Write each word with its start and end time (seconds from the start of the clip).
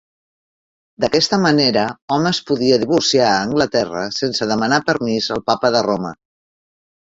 D'aquesta 1.03 1.37
manera 1.43 1.83
hom 2.15 2.25
es 2.29 2.39
podia 2.47 2.79
divorciar 2.85 3.27
a 3.27 3.43
Anglaterra 3.43 4.03
sense 4.17 4.49
demanar 4.53 4.81
permís 4.89 5.29
al 5.37 5.45
Papa 5.53 5.73
de 5.77 5.85
Roma. 5.91 6.17